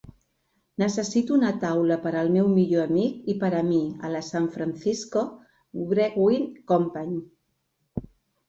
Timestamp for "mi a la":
3.69-4.23